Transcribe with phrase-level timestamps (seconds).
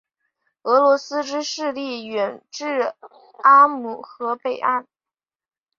[0.63, 2.95] 俄罗斯之势力远至
[3.43, 4.87] 阿姆河北岸。